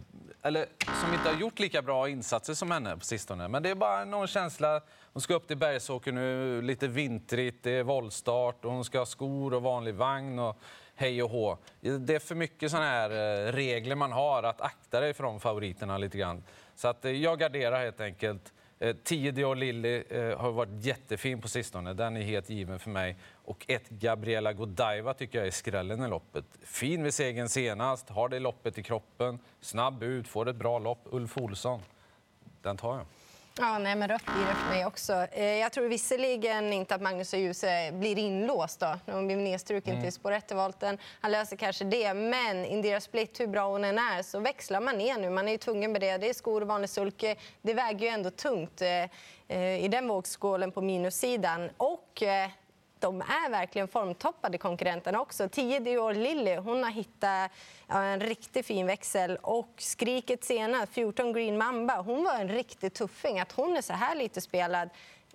Eller 0.43 0.67
som 1.03 1.15
inte 1.15 1.29
har 1.29 1.41
gjort 1.41 1.59
lika 1.59 1.83
bra 1.83 2.09
insatser 2.09 2.55
som 2.55 2.71
henne 2.71 2.97
på 2.97 3.05
sistone. 3.05 3.49
Men 3.49 3.63
det 3.63 3.71
är 3.71 3.75
bara 3.75 4.05
någon 4.05 4.27
känsla. 4.27 4.81
Hon 5.13 5.23
ska 5.23 5.35
upp 5.35 5.47
till 5.47 5.57
Bergsåker 5.57 6.13
nu, 6.13 6.63
lite 6.63 6.89
vintrigt, 6.89 7.63
det 7.63 7.71
är 7.71 7.83
våldstart 7.83 8.65
och 8.65 8.73
hon 8.73 8.85
ska 8.85 8.99
ha 8.99 9.07
skor 9.07 9.55
och 9.55 9.63
vanlig 9.63 9.95
vagn 9.95 10.39
och 10.39 10.57
hej 10.95 11.23
och 11.23 11.31
hå. 11.31 11.59
Det 11.81 12.15
är 12.15 12.19
för 12.19 12.35
mycket 12.35 12.71
såna 12.71 12.85
här 12.85 13.11
eh, 13.11 13.53
regler 13.53 13.95
man 13.95 14.13
har 14.13 14.43
att 14.43 14.61
akta 14.61 15.01
dig 15.01 15.15
för 15.15 15.25
de 15.25 15.41
favoriterna 15.41 15.99
lite 15.99 16.19
grann. 16.19 16.45
Så 16.75 16.89
att 16.89 17.05
eh, 17.05 17.11
jag 17.11 17.39
garderar 17.39 17.85
helt 17.85 18.01
enkelt. 18.01 18.53
Eh, 18.81 18.97
10 19.05 19.29
och 19.29 19.35
Dior 19.35 19.57
Lilly 19.57 20.03
eh, 20.11 20.39
har 20.39 20.53
varit 20.53 20.85
jättefin 20.85 21.41
på 21.41 21.49
sistone. 21.49 21.95
Den 21.95 22.17
är 22.17 22.21
helt 22.21 22.51
given 22.51 22.79
för 22.79 22.91
mig. 22.91 23.17
Och 23.33 23.65
ett 23.69 23.89
Gabriela 23.89 24.53
Godiva 24.53 25.15
tycker 25.15 25.39
jag 25.39 25.47
är 25.47 25.51
skrällen 25.51 26.05
i 26.05 26.09
loppet. 26.09 26.45
Fin 26.63 27.03
vid 27.03 27.15
segern 27.15 27.49
senast, 27.49 28.09
har 28.09 28.29
det 28.29 28.39
loppet 28.39 28.79
i 28.79 28.83
kroppen. 28.83 29.39
Snabb 29.61 30.03
ut, 30.03 30.29
får 30.29 30.49
ett 30.49 30.57
bra 30.57 30.79
lopp. 30.79 31.01
Ulf 31.05 31.39
Olsson, 31.39 31.81
den 32.63 32.77
tar 32.77 32.97
jag. 32.97 33.07
Ja, 33.61 33.79
nej, 33.79 33.97
men 33.97 34.09
rött 34.09 34.25
blir 34.25 34.47
det 34.47 34.55
för 34.55 34.69
mig 34.69 34.87
också. 34.87 35.13
Eh, 35.33 35.45
jag 35.45 35.73
tror 35.73 35.89
visserligen 35.89 36.73
inte 36.73 36.95
att 36.95 37.03
Magnus 37.03 37.33
och 37.33 37.39
Djuse 37.39 37.93
blir 37.93 38.19
inlåst 38.19 38.81
då, 38.81 38.99
när 39.05 39.15
hon 39.15 39.27
blir 39.27 39.37
nedstruken 39.37 39.93
mm. 39.93 40.05
till 40.05 40.13
spår 40.13 40.33
1 40.33 40.53
volten. 40.53 40.99
Han 41.21 41.33
löser 41.33 41.57
kanske 41.57 41.85
det, 41.85 42.15
men 42.15 42.65
Indira 42.65 43.01
Split, 43.01 43.41
hur 43.41 43.47
bra 43.47 43.69
hon 43.69 43.85
än 43.85 43.99
är, 43.99 44.23
så 44.23 44.41
växlar 44.41 44.81
man 44.81 44.99
ner 44.99 45.19
nu. 45.19 45.31
Man 45.31 45.49
är 45.49 45.53
ju 45.53 45.59
tvungen 45.59 45.93
med 45.93 46.01
det. 46.01 46.19
Det 46.19 46.29
är 46.29 46.35
skor 46.35 46.61
och 46.61 46.69
vanlig 46.69 46.91
sulke. 46.91 47.37
Det 47.63 47.75
väger 47.75 48.07
ju 48.07 48.09
ändå 48.09 48.31
tungt 48.31 48.83
eh, 48.83 48.89
eh, 49.49 49.85
i 49.85 49.89
den 49.89 50.09
vågskålen 50.09 50.73
på 50.73 50.81
minussidan. 50.81 51.71
Och 51.77 52.23
de 53.01 53.21
är 53.21 53.51
verkligen 53.51 53.89
formtoppade 53.89 54.59
konkurrenterna 54.59 55.21
också. 55.21 55.49
10 55.49 55.81
Dior 55.81 56.15
Lilly, 56.15 56.57
hon 56.57 56.83
har 56.83 56.91
hittat 56.91 57.51
ja, 57.87 58.03
en 58.03 58.21
riktigt 58.21 58.67
fin 58.67 58.87
växel. 58.87 59.39
Och 59.43 59.75
skriket 59.79 60.45
senast, 60.45 60.93
14 60.93 61.33
Green 61.33 61.59
Mamba, 61.59 62.01
hon 62.01 62.25
var 62.25 62.35
en 62.35 62.49
riktig 62.49 62.95
tuffing. 62.95 63.41
Att 63.41 63.53
hon 63.53 63.77
är 63.77 63.83
så 63.83 63.93
här 63.93 64.15
lite 64.15 64.41
spelad, 64.41 64.89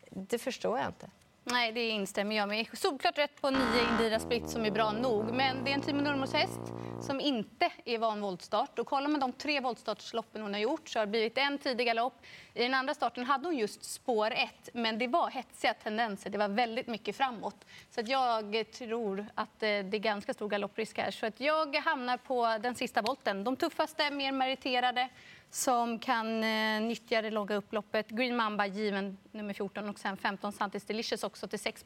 det 0.09 0.37
förstår 0.37 0.77
jag 0.79 0.87
inte. 0.87 1.09
Nej, 1.43 1.71
det 1.71 1.89
instämmer 1.89 2.35
jag 2.35 2.49
med. 2.49 2.67
Solklart 2.73 3.17
rätt 3.17 3.41
på 3.41 3.49
nio 3.49 3.89
Indira 3.91 4.19
Split 4.19 4.49
som 4.49 4.65
är 4.65 4.71
bra 4.71 4.91
nog. 4.91 5.33
Men 5.33 5.63
det 5.63 5.71
är 5.71 5.73
en 5.73 5.81
Timo 5.81 6.01
Nurmos 6.01 6.33
häst 6.33 6.61
som 7.03 7.19
inte 7.19 7.71
är 7.85 7.97
van 7.97 8.21
voltstart. 8.21 8.79
Och 8.79 8.87
kollar 8.87 9.09
man 9.09 9.19
de 9.19 9.31
tre 9.31 9.59
voltstartsloppen 9.59 10.41
hon 10.41 10.53
har 10.53 10.61
gjort 10.61 10.89
så 10.89 10.99
har 10.99 11.05
det 11.05 11.09
blivit 11.09 11.37
en 11.37 11.57
tidig 11.57 11.87
galopp. 11.87 12.13
I 12.53 12.63
den 12.63 12.73
andra 12.73 12.93
starten 12.93 13.25
hade 13.25 13.47
hon 13.47 13.57
just 13.57 13.83
spår 13.83 14.31
ett, 14.31 14.69
men 14.73 14.99
det 14.99 15.07
var 15.07 15.29
hetsiga 15.29 15.73
tendenser. 15.73 16.29
Det 16.29 16.37
var 16.37 16.47
väldigt 16.47 16.87
mycket 16.87 17.15
framåt. 17.15 17.65
Så 17.89 17.99
att 17.99 18.07
jag 18.07 18.71
tror 18.71 19.25
att 19.35 19.63
eh, 19.63 19.67
det 19.67 19.97
är 19.97 19.99
ganska 19.99 20.33
stor 20.33 20.49
galopprisk 20.49 20.97
här. 20.97 21.11
Så 21.11 21.25
att 21.25 21.39
jag 21.39 21.75
hamnar 21.75 22.17
på 22.17 22.57
den 22.61 22.75
sista 22.75 23.01
volten. 23.01 23.43
De 23.43 23.55
tuffaste, 23.55 24.11
mer 24.11 24.31
meriterade 24.31 25.09
som 25.53 25.99
kan 25.99 26.43
eh, 26.43 26.81
nyttja 26.81 27.21
det 27.21 27.31
långa 27.31 27.55
upploppet. 27.55 28.09
Green 28.09 28.35
Mamba 28.35 28.65
given 28.65 29.17
nummer 29.31 29.53
14 29.53 29.89
och 29.89 29.99
sen 29.99 30.17
15 30.17 30.51
Santis 30.51 30.83
Delicious 30.83 31.23
också 31.23 31.47
till 31.47 31.59
6 31.59 31.85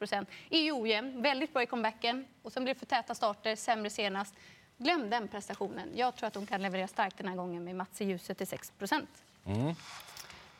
är 0.49 0.59
ju 0.59 0.71
ojämn, 0.71 1.21
väldigt 1.21 1.53
bra 1.53 1.63
i 1.63 1.65
comebacken 1.65 2.25
och 2.41 2.53
sen 2.53 2.63
blir 2.63 2.73
det 2.73 2.79
för 2.79 2.85
täta 2.85 3.15
starter, 3.15 3.55
sämre 3.55 3.89
senast. 3.89 4.35
Glöm 4.77 5.09
den 5.09 5.27
prestationen. 5.27 5.89
Jag 5.95 6.15
tror 6.15 6.27
att 6.27 6.33
de 6.33 6.45
kan 6.45 6.61
leverera 6.61 6.87
starkt 6.87 7.17
den 7.17 7.27
här 7.27 7.35
gången 7.35 7.63
med 7.63 7.75
Mats 7.75 8.01
i 8.01 8.05
ljuset 8.05 8.37
till 8.37 8.47
6 8.47 8.71
mm. 9.45 9.75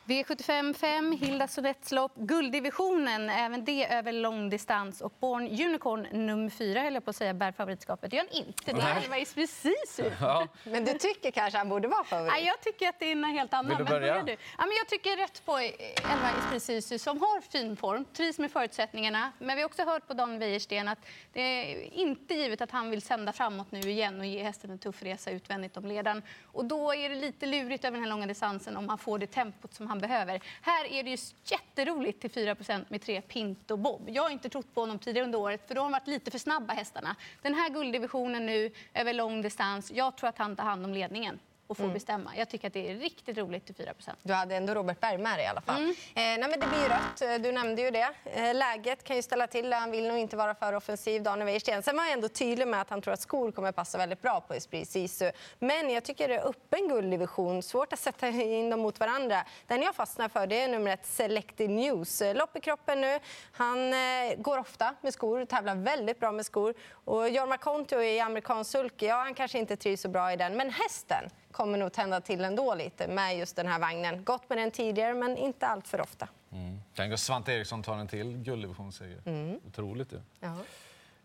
V75 0.08 0.74
5, 0.74 1.12
Hilda 1.12 1.48
Sonettes 1.48 1.92
lopp. 1.92 2.12
Gulddivisionen, 2.16 3.30
även 3.30 3.64
det 3.64 3.92
över 3.92 4.12
långdistans. 4.12 5.00
Och 5.00 5.12
Born 5.20 5.46
Unicorn 5.46 6.26
nummer 6.26 6.50
4, 6.50 6.80
höll 6.80 6.94
jag 6.94 7.04
på 7.04 7.10
att 7.10 7.16
säga, 7.16 7.34
bär 7.34 7.52
favoritskapet. 7.52 8.10
Det 8.10 8.16
gör 8.16 8.24
han 8.32 8.46
inte. 8.46 8.72
Det 8.72 8.80
är 8.80 8.96
Elva 8.96 9.16
precis 9.34 10.00
ja. 10.20 10.48
Men 10.64 10.84
du 10.84 10.92
tycker 10.92 11.30
kanske 11.30 11.58
han 11.58 11.68
borde 11.68 11.88
vara 11.88 12.04
favorit? 12.04 12.32
Ja, 12.36 12.38
jag 12.38 12.60
tycker 12.60 12.88
att 12.88 12.98
det 12.98 13.06
är 13.06 13.12
en 13.12 13.24
helt 13.24 13.54
annan. 13.54 13.68
Vill 13.68 13.78
du 13.78 13.84
börja? 13.84 14.14
Men 14.14 14.26
du? 14.26 14.32
Ja, 14.32 14.38
men 14.58 14.76
jag 14.76 14.88
tycker 14.88 15.16
rätt 15.16 15.44
på 15.44 15.58
Elva 15.58 16.30
precis 16.50 17.02
som 17.02 17.20
har 17.20 17.40
fin 17.40 17.76
form, 17.76 18.04
trivs 18.04 18.38
med 18.38 18.52
förutsättningarna. 18.52 19.32
Men 19.38 19.56
vi 19.56 19.62
har 19.62 19.68
också 19.68 19.84
hört 19.84 20.08
på 20.08 20.14
Dan 20.14 20.38
Wäjersten 20.38 20.88
att 20.88 21.06
det 21.32 21.40
är 21.40 21.92
inte 21.92 22.34
givet 22.34 22.60
att 22.60 22.70
han 22.70 22.90
vill 22.90 23.02
sända 23.02 23.32
framåt 23.32 23.72
nu 23.72 23.80
igen 23.80 24.20
och 24.20 24.26
ge 24.26 24.42
hästen 24.42 24.70
en 24.70 24.78
tuff 24.78 25.02
resa 25.02 25.30
utvändigt 25.30 25.76
om 25.76 25.86
ledaren. 25.86 26.22
Och 26.44 26.64
då 26.64 26.94
är 26.94 27.08
det 27.08 27.14
lite 27.14 27.46
lurigt 27.46 27.84
över 27.84 27.96
den 27.96 28.04
här 28.04 28.10
långa 28.10 28.26
distansen 28.26 28.76
om 28.76 28.88
han 28.88 28.98
får 28.98 29.18
det 29.18 29.26
tempot 29.26 29.74
som 29.74 29.86
han 29.86 29.97
man 29.98 30.08
behöver. 30.08 30.40
Här 30.62 30.84
är 30.92 31.02
det 31.02 31.10
ju 31.10 31.16
jätteroligt 31.44 32.20
till 32.20 32.30
4 32.30 32.56
med 32.88 33.02
tre 33.02 33.20
Pinto 33.20 33.76
Bob. 33.76 34.08
Jag 34.08 34.22
har 34.22 34.30
inte 34.30 34.48
trott 34.48 34.74
på 34.74 34.80
honom 34.80 34.98
tidigare 34.98 35.24
under 35.24 35.38
året 35.38 35.68
för 35.68 35.74
då 35.74 35.80
har 35.80 35.84
de 35.84 35.92
varit 35.92 36.06
lite 36.06 36.30
för 36.30 36.38
snabba 36.38 36.74
hästarna. 36.74 37.16
Den 37.42 37.54
här 37.54 37.70
gulddivisionen 37.70 38.46
nu 38.46 38.70
över 38.94 39.12
lång 39.12 39.42
distans, 39.42 39.92
jag 39.94 40.16
tror 40.16 40.28
att 40.28 40.38
han 40.38 40.56
tar 40.56 40.64
hand 40.64 40.84
om 40.84 40.94
ledningen 40.94 41.38
och 41.68 41.76
får 41.76 41.88
bestämma. 41.88 42.36
Jag 42.36 42.48
tycker 42.48 42.66
att 42.66 42.72
det 42.72 42.90
är 42.90 42.94
riktigt 42.94 43.38
roligt 43.38 43.66
till 43.66 43.74
4% 43.74 44.10
Du 44.22 44.32
hade 44.32 44.56
ändå 44.56 44.74
Robert 44.74 45.00
Berg 45.00 45.18
med 45.18 45.38
dig 45.38 45.44
i 45.44 45.48
alla 45.48 45.60
fall. 45.60 45.76
Mm. 45.76 45.90
Eh, 45.90 45.94
nej, 46.14 46.38
men 46.38 46.60
det 46.60 46.66
blir 46.66 46.82
ju 46.82 46.88
rött, 46.88 47.42
du 47.42 47.52
nämnde 47.52 47.82
ju 47.82 47.90
det. 47.90 48.10
Eh, 48.24 48.54
läget 48.54 49.04
kan 49.04 49.16
ju 49.16 49.22
ställa 49.22 49.46
till. 49.46 49.72
Han 49.72 49.90
vill 49.90 50.08
nog 50.08 50.18
inte 50.18 50.36
vara 50.36 50.54
för 50.54 50.72
offensiv, 50.72 51.22
Daniel 51.22 51.46
Wäjersten. 51.46 51.82
Sen 51.82 51.96
var 51.96 52.02
han 52.02 52.12
ändå 52.12 52.28
tydlig 52.28 52.68
med 52.68 52.80
att 52.80 52.90
han 52.90 53.02
tror 53.02 53.14
att 53.14 53.20
skor 53.20 53.52
kommer 53.52 53.72
passa 53.72 53.98
väldigt 53.98 54.22
bra 54.22 54.40
på 54.40 54.54
Esprit 54.54 54.88
Sisu. 54.88 55.30
Men 55.58 55.90
jag 55.90 56.04
tycker 56.04 56.28
det 56.28 56.34
är 56.34 56.48
öppen 56.48 56.88
gulddivision. 56.88 57.62
Svårt 57.62 57.92
att 57.92 57.98
sätta 57.98 58.28
in 58.28 58.70
dem 58.70 58.80
mot 58.80 59.00
varandra. 59.00 59.44
Den 59.66 59.82
jag 59.82 59.94
fastnar 59.94 60.28
för 60.28 60.46
det 60.46 60.60
är 60.60 60.68
nummer 60.68 60.90
ett 60.90 61.06
Selected 61.06 61.70
News. 61.70 62.22
Eh, 62.22 62.34
Lopp 62.34 62.56
i 62.56 62.60
kroppen 62.60 63.00
nu. 63.00 63.18
Han 63.52 63.92
eh, 63.92 63.98
går 64.36 64.58
ofta 64.58 64.94
med 65.00 65.12
skor, 65.12 65.44
tävlar 65.44 65.74
väldigt 65.74 66.20
bra 66.20 66.32
med 66.32 66.46
skor. 66.46 66.74
Och 66.92 67.28
Jorma 67.28 67.56
Kontio 67.56 68.02
i 68.02 68.20
amerikansk 68.20 68.70
sulky, 68.70 69.06
ja 69.06 69.16
han 69.16 69.34
kanske 69.34 69.58
inte 69.58 69.76
trivs 69.76 70.00
så 70.00 70.08
bra 70.08 70.32
i 70.32 70.36
den. 70.36 70.56
Men 70.56 70.70
hästen 70.70 71.30
kommer 71.58 71.78
nog 71.78 71.92
tända 71.92 72.20
till 72.20 72.44
ändå 72.44 72.74
lite 72.74 73.08
med 73.08 73.38
just 73.38 73.56
den 73.56 73.66
här 73.66 73.78
vagnen. 73.78 74.24
Gått 74.24 74.48
med 74.48 74.58
den 74.58 74.70
tidigare, 74.70 75.14
men 75.14 75.36
inte 75.36 75.66
allt 75.66 75.88
för 75.88 76.00
ofta. 76.00 76.28
Mm. 76.52 76.80
Tänk 76.94 77.12
att 77.12 77.20
Svante 77.20 77.52
Eriksson 77.52 77.82
tar 77.82 77.96
en 77.96 78.08
till 78.08 78.36
gulddivisionsseger. 78.36 79.22
Mm. 79.24 79.60
Otroligt 79.66 80.12
ju. 80.12 80.20
Ja. 80.40 80.56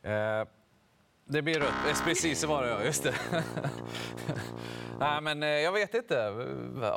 Eh, 0.10 0.48
det 1.26 1.42
blir 1.42 1.60
rött. 1.60 1.74
Eh, 1.90 2.06
Precis 2.06 2.44
var 2.44 2.64
det, 2.64 2.70
ja. 2.70 2.84
Just 2.84 3.04
det. 3.04 3.14
Nej, 5.00 5.22
men 5.22 5.44
eh, 5.44 5.50
jag 5.50 5.72
vet 5.72 5.94
inte. 5.94 6.30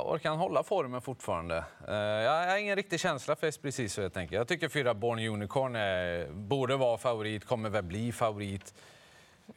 Orkar 0.04 0.30
han 0.30 0.38
hålla 0.38 0.62
formen 0.62 1.00
fortfarande? 1.00 1.64
Eh, 1.88 1.94
jag 1.94 2.46
har 2.46 2.56
ingen 2.56 2.76
riktig 2.76 3.00
känsla 3.00 3.36
för 3.36 3.46
Espresso 3.46 4.02
helt 4.02 4.16
enkelt. 4.16 4.36
Jag 4.36 4.48
tycker 4.48 4.68
fyra 4.68 4.94
Born 4.94 5.18
Unicorn 5.18 5.76
är, 5.76 6.28
borde 6.32 6.76
vara 6.76 6.98
favorit, 6.98 7.44
kommer 7.44 7.70
väl 7.70 7.84
bli 7.84 8.12
favorit. 8.12 8.74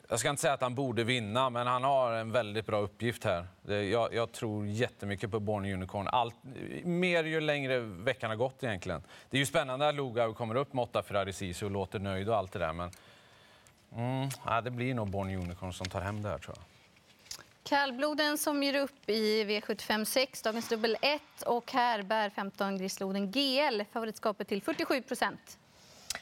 Jag 0.08 0.20
ska 0.20 0.30
inte 0.30 0.42
säga 0.42 0.54
att 0.54 0.62
han 0.62 0.76
borde 0.76 1.04
vinna, 1.04 1.50
men 1.50 1.68
han 1.68 1.84
har 1.84 2.12
en 2.12 2.32
väldigt 2.32 2.66
bra 2.66 2.80
uppgift 2.80 3.24
här. 3.24 3.48
Jag, 3.66 4.14
jag 4.14 4.32
tror 4.32 4.68
jättemycket 4.68 5.32
på 5.32 5.40
Born 5.40 5.66
Unicorn. 5.66 6.08
Allt, 6.08 6.36
mer 6.84 7.24
ju 7.24 7.42
längre 7.42 7.80
veckan 7.80 8.30
har 8.30 8.38
gått 8.38 8.64
egentligen. 8.64 9.04
Det 9.30 9.38
är 9.38 9.40
ju 9.40 9.46
spännande 9.46 9.90
att 9.90 9.96
Lugau 9.96 10.34
kommer 10.34 10.56
upp 10.56 10.74
med 10.74 10.84
åtta 10.84 11.04
Ferrari 11.04 11.34
Sisu 11.34 11.66
och 11.66 11.72
låter 11.72 12.00
nöjd 12.00 12.30
och 12.30 12.36
allt 12.36 12.52
det 12.52 12.60
där, 12.60 12.74
men 12.74 12.92
mm, 13.96 14.30
ja, 14.46 14.62
det 14.62 14.72
blir 14.72 14.94
nog 14.94 15.10
Born 15.10 15.36
Unicorn 15.36 15.74
som 15.74 15.88
tar 15.88 16.02
hem 16.02 16.22
det 16.22 16.30
här 16.30 16.38
tror 16.38 16.56
jag. 16.58 16.66
Kallbloden 17.64 18.38
som 18.38 18.64
ger 18.64 18.76
upp 18.76 19.10
i 19.10 19.44
V75 19.44 20.06
6, 20.06 20.42
dagens 20.42 20.70
dubbel 20.70 20.98
1 21.02 21.22
och 21.46 21.72
här 21.72 22.04
bär 22.04 22.30
15 22.30 22.78
Grisloden 22.78 23.32
GL 23.32 23.82
favoritskapet 23.94 24.48
till 24.48 24.62
47 24.62 25.02
procent. 25.02 25.58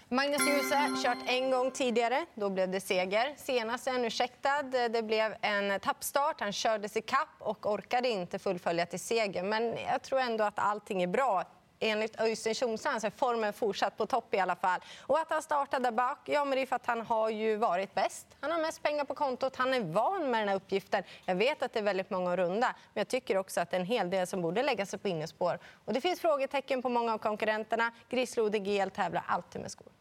Magnus 0.10 0.48
Djuse 0.48 0.90
kört 1.04 1.18
en 1.26 1.52
gång 1.52 1.72
tidigare. 1.72 2.26
Då 2.36 2.50
blev 2.50 2.72
det 2.72 2.80
seger. 2.80 3.34
Senast 3.38 3.88
är 3.88 3.92
han 3.92 4.06
ursäktad. 4.06 4.64
Det 4.64 5.04
blev 5.04 5.36
en 5.42 5.80
tappstart. 5.80 6.40
Han 6.40 6.54
kördes 6.54 6.98
i 6.98 7.02
kapp 7.02 7.30
och 7.40 7.66
orkade 7.66 8.10
inte 8.10 8.40
fullfölja 8.40 8.86
till 8.86 9.00
seger. 9.00 9.44
Men 9.44 9.78
jag 9.78 10.02
tror 10.02 10.20
ändå 10.20 10.44
att 10.44 10.60
allting 10.60 11.04
är 11.04 11.08
bra. 11.08 11.44
Enligt 11.80 12.22
Öystein 12.22 12.56
Tjomsland 12.56 13.02
så 13.02 13.08
är 13.08 13.12
formen 13.12 13.54
fortsatt 13.54 13.98
på 13.98 14.06
topp 14.06 14.34
i 14.34 14.40
alla 14.40 14.56
fall. 14.56 14.82
Och 15.02 15.20
att 15.20 15.30
han 15.30 15.42
startade 15.42 15.84
där 15.84 15.92
bak, 15.92 16.18
ja 16.26 16.46
men 16.46 16.56
det 16.56 16.62
är 16.62 16.66
för 16.66 16.76
att 16.76 16.86
han 16.86 17.02
har 17.02 17.30
ju 17.30 17.56
varit 17.56 17.94
bäst. 17.96 18.28
Han 18.40 18.52
har 18.52 18.60
mest 18.60 18.84
pengar 18.84 19.06
på 19.06 19.16
kontot, 19.16 19.56
han 19.56 19.74
är 19.74 19.82
van 19.82 20.32
med 20.32 20.42
den 20.42 20.50
här 20.50 20.56
uppgiften. 20.56 21.04
Jag 21.26 21.36
vet 21.36 21.64
att 21.64 21.74
det 21.74 21.80
är 21.80 21.84
väldigt 21.84 22.10
många 22.10 22.34
att 22.34 22.40
runda, 22.40 22.76
men 22.94 23.02
jag 23.02 23.08
tycker 23.08 23.38
också 23.38 23.62
att 23.62 23.72
det 23.72 23.78
är 23.78 23.82
en 23.82 23.86
hel 23.86 24.10
del 24.10 24.28
som 24.28 24.42
borde 24.42 24.64
lägga 24.64 24.86
sig 24.86 25.00
på 25.00 25.08
innerspår. 25.08 25.60
Och 25.86 25.94
det 25.94 26.02
finns 26.02 26.20
frågetecken 26.20 26.82
på 26.82 26.90
många 26.90 27.14
av 27.14 27.18
konkurrenterna. 27.18 27.92
Grislode 28.10 28.60
GL 28.60 28.90
tävlar 28.90 29.24
alltid 29.28 29.62
med 29.62 29.72
skor. 29.72 29.97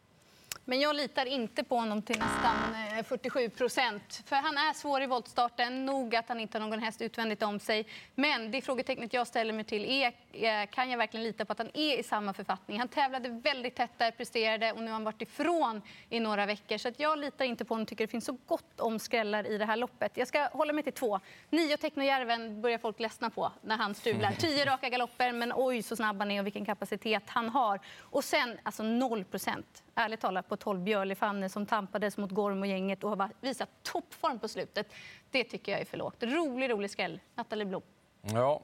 Men 0.68 0.80
jag 0.80 0.96
litar 0.96 1.26
inte 1.26 1.64
på 1.64 1.76
honom 1.76 2.02
till 2.02 2.18
nästan 2.18 2.56
eh, 2.99 3.04
47 3.04 3.49
procent. 3.49 4.23
För 4.26 4.37
han 4.37 4.58
är 4.58 4.73
svår 4.73 5.02
i 5.02 5.06
voltstarten. 5.06 5.87
Nog 5.87 6.16
att 6.16 6.28
han 6.28 6.40
inte 6.40 6.58
har 6.58 6.66
någon 6.66 6.82
häst 6.82 7.02
utvändigt 7.02 7.42
om 7.42 7.61
sig. 7.61 7.87
Men 8.14 8.50
det 8.50 8.61
frågetecknet 8.62 9.12
jag 9.12 9.26
ställer 9.26 9.52
mig 9.52 9.64
till 9.64 9.85
är, 9.85 10.12
eh, 10.32 10.66
kan 10.70 10.90
jag 10.90 10.99
verkligen 10.99 11.25
lita 11.25 11.44
på 11.44 11.52
att 11.52 11.58
han 11.58 11.70
är 11.75 11.99
i 11.99 12.02
samma 12.02 12.32
författning? 12.32 12.78
Han 12.78 12.88
tävlade 12.88 13.28
väldigt 13.28 13.75
tätt 13.75 13.90
där, 13.99 14.11
presterade 14.11 14.73
och 14.73 14.80
nu 14.80 14.87
har 14.87 14.92
han 14.92 15.04
varit 15.04 15.23
ifrån 15.23 15.82
i 16.11 16.20
några 16.20 16.46
veckor. 16.46 16.78
Så 16.78 16.88
att 16.88 17.00
jag 17.00 17.18
litar 17.18 17.44
inte 17.44 17.64
på 17.64 17.75
honom. 17.75 17.87
tycker 17.87 18.04
det 18.06 18.11
finns 18.11 18.25
så 18.25 18.38
gott 18.46 18.80
om 18.80 18.99
skrällar 18.99 19.46
i 19.46 19.58
det 19.58 19.64
här 19.64 19.76
loppet. 19.76 20.16
Jag 20.16 20.28
ska 20.28 20.49
hålla 20.52 20.73
mig 20.73 20.85
till 20.85 20.92
två. 20.92 21.20
Nio 21.50 21.76
Technojärven 21.76 22.61
börjar 22.61 22.78
folk 22.78 23.00
ledsna 23.00 23.30
på 23.30 23.52
när 23.62 23.76
han 23.76 23.94
strular. 23.94 24.32
Tio 24.38 24.64
raka 24.64 24.88
galopper, 24.88 25.32
men 25.32 25.52
oj 25.56 25.82
så 25.82 25.96
snabb 25.96 26.18
han 26.18 26.30
är 26.30 26.40
och 26.40 26.46
vilken 26.46 26.64
kapacitet 26.64 27.23
han 27.26 27.49
har. 27.49 27.80
Och 28.00 28.25
sen 28.25 28.58
alltså 28.62 28.82
noll 28.82 29.25
procent 29.25 29.82
ärligt 29.94 30.20
talat 30.20 30.49
på 30.49 30.55
12 30.56 30.80
Björlefanne 30.80 31.48
som 31.48 31.66
tampades 31.66 32.16
mot 32.16 32.30
Gorm 32.30 32.60
och 32.60 32.66
gänget 32.66 33.04
och 33.04 33.10
har 33.10 33.30
visat 33.40 33.68
toppform 33.82 34.38
på 34.38 34.48
slutet. 34.48 34.92
Det 35.30 35.44
tycker 35.44 35.72
jag 35.72 35.80
är 35.80 35.84
för 35.84 35.96
lågt. 35.96 36.22
Rolig, 36.22 36.70
rolig 36.70 36.90
skräll. 36.90 37.20
Nathalie 37.34 37.64
Blom. 37.64 37.82
Ja. 38.22 38.62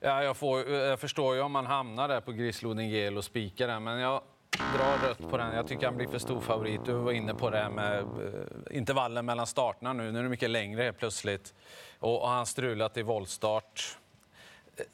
Ja, 0.00 0.24
jag, 0.24 0.36
får, 0.36 0.68
eh, 0.68 0.74
jag 0.74 1.00
förstår 1.00 1.34
ju 1.34 1.40
om 1.40 1.52
man 1.52 1.66
hamnar 1.66 2.08
där 2.08 2.20
på 2.20 2.32
Grisloden 2.32 2.90
GL 2.90 3.16
och 3.16 3.24
spikar 3.24 3.68
den, 3.68 3.84
men 3.84 3.98
jag 3.98 4.22
drar 4.76 5.08
rött 5.08 5.30
på 5.30 5.36
den. 5.36 5.54
Jag 5.54 5.66
tycker 5.66 5.86
han 5.86 5.96
blir 5.96 6.08
för 6.08 6.18
stor 6.18 6.40
favorit. 6.40 6.84
Du 6.84 6.92
var 6.92 7.12
inne 7.12 7.34
på 7.34 7.50
det 7.50 7.58
här 7.58 7.70
med 7.70 7.98
eh, 7.98 8.76
intervallen 8.76 9.26
mellan 9.26 9.46
starterna 9.46 9.92
nu. 9.92 10.12
Nu 10.12 10.18
är 10.18 10.22
det 10.22 10.28
mycket 10.28 10.50
längre 10.50 10.82
helt 10.82 10.98
plötsligt. 10.98 11.54
Och, 11.98 12.22
och 12.22 12.28
han 12.28 12.46
strulat 12.46 12.96
i 12.96 13.02
voltstart. 13.02 13.98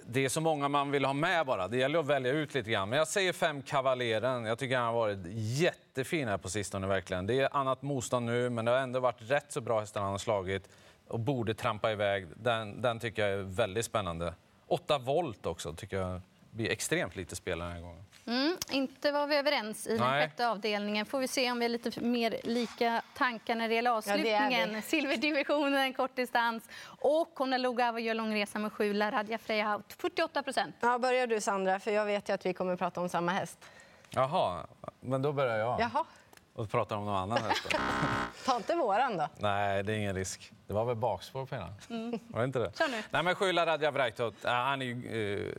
Det 0.07 0.25
är 0.25 0.29
så 0.29 0.41
många 0.41 0.69
man 0.69 0.91
vill 0.91 1.05
ha 1.05 1.13
med 1.13 1.47
bara. 1.47 1.69
Det 1.69 1.77
gäller 1.77 1.99
att 1.99 2.07
välja 2.07 2.33
ut 2.33 2.55
lite 2.55 2.71
grann. 2.71 2.89
Men 2.89 2.99
jag 2.99 3.09
säger 3.09 3.33
fem 3.33 3.63
Kavaleren. 3.63 4.45
Jag 4.45 4.59
tycker 4.59 4.77
han 4.77 4.87
har 4.87 4.93
varit 4.93 5.19
jättefin 5.33 6.29
här 6.29 6.39
på 6.39 6.49
sistone 6.49 6.87
verkligen. 6.87 7.27
Det 7.27 7.41
är 7.41 7.57
annat 7.57 7.83
motstånd 7.83 8.27
nu, 8.27 8.51
men 8.51 8.65
det 8.65 8.71
har 8.71 8.79
ändå 8.79 9.01
varit 9.01 9.23
rätt 9.31 9.53
så 9.53 9.61
bra 9.61 9.81
hästar 9.81 10.01
han 10.01 10.11
har 10.11 10.19
slagit 10.19 10.69
och 11.09 11.21
borde 11.21 11.55
trampa 11.55 11.93
iväg. 11.93 12.27
Den, 12.37 12.83
den 12.83 13.01
tycker 13.01 13.29
jag 13.29 13.39
är 13.39 13.43
väldigt 13.43 13.85
spännande. 13.85 14.35
8 14.67 14.99
volt 14.99 15.47
också 15.47 15.73
tycker 15.73 15.97
jag 15.97 16.21
blir 16.51 16.71
extremt 16.71 17.17
lite 17.17 17.37
spel 17.37 17.59
den 17.59 17.71
här 17.71 17.81
gången. 17.81 18.05
Mm, 18.27 18.57
inte 18.71 19.13
var 19.13 19.27
vi 19.27 19.37
överens 19.37 19.87
i 19.87 19.91
den 19.91 20.11
Nej. 20.11 20.23
sjätte 20.29 20.49
avdelningen. 20.49 21.07
Får 21.07 21.19
vi 21.19 21.29
se 21.29 21.51
om 21.51 21.59
vi 21.59 21.65
har 21.65 21.69
lite 21.69 22.01
mer 22.01 22.41
lika 22.43 23.03
tankar 23.15 23.55
när 23.55 23.69
det 23.69 23.75
gäller 23.75 23.91
är 23.91 23.95
avslutningen. 23.95 24.75
vi. 24.75 24.83
Silverdivisionen, 24.83 25.93
kortdistans 25.95 26.69
och 26.85 27.35
Konalugava 27.35 28.01
gör 28.01 28.15
långresa 28.15 28.59
med 28.59 28.73
sju. 28.73 28.93
Laradja 28.93 29.39
Frejahout, 29.39 29.93
48 29.93 30.43
procent. 30.43 30.75
Ja, 30.81 30.99
börjar 30.99 31.27
du 31.27 31.41
Sandra, 31.41 31.81
för 31.81 31.91
jag 31.91 32.05
vet 32.05 32.29
ju 32.29 32.33
att 32.33 32.47
vi 32.47 32.55
kommer 32.55 32.73
att 32.73 32.79
prata 32.79 33.01
om 33.01 33.09
samma 33.09 33.33
häst. 33.33 33.59
Jaha, 34.11 34.67
men 35.01 35.23
då 35.23 35.33
börjar 35.33 35.57
jag 35.57 35.81
Jaha, 35.81 36.05
och 36.55 36.71
pratar 36.71 36.97
om 36.97 37.05
någon 37.05 37.17
annan 37.17 37.39
häst. 37.43 37.69
ta 38.47 38.57
inte 38.57 38.75
våran 38.75 39.17
då. 39.17 39.29
Nej, 39.39 39.83
det 39.83 39.93
är 39.93 39.97
ingen 39.97 40.15
risk. 40.15 40.53
Det 40.67 40.73
var 40.73 40.85
väl 40.85 40.97
bakspår 40.97 41.47
på 41.47 41.55
hela? 41.55 41.75
Var 42.29 42.39
det 42.39 42.45
inte 42.45 42.59
det? 42.59 42.79
Kör 42.79 42.89
nu. 42.89 43.03
Nej, 43.11 43.23
men 43.23 43.35
Skyla 43.35 43.67
Radja 43.67 43.91
Vrajtot, 43.91 44.35
ja, 44.43 44.51
han 44.51 44.83
är 44.83 44.87
ju 44.87 45.39
eh, 45.39 45.55